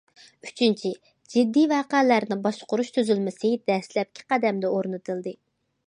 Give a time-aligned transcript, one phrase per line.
[0.45, 0.91] ئۈچىنچى،
[1.33, 5.37] جىددىي ۋەقەلەرنى باشقۇرۇش تۈزۈلمىسى دەسلەپكى قەدەمدە ئورنىتىلدى.